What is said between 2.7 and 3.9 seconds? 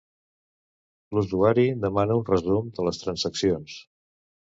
de les transaccions.